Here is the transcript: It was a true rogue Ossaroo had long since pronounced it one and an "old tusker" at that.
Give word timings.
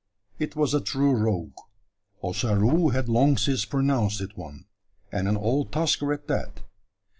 It 0.39 0.55
was 0.55 0.73
a 0.73 0.81
true 0.81 1.13
rogue 1.13 1.53
Ossaroo 2.23 2.89
had 2.89 3.07
long 3.07 3.37
since 3.37 3.65
pronounced 3.65 4.19
it 4.19 4.35
one 4.35 4.65
and 5.11 5.27
an 5.27 5.37
"old 5.37 5.71
tusker" 5.71 6.11
at 6.11 6.27
that. 6.27 6.61